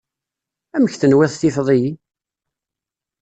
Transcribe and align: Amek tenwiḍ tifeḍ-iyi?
Amek 0.75 0.93
tenwiḍ 0.97 1.31
tifeḍ-iyi? 1.35 1.91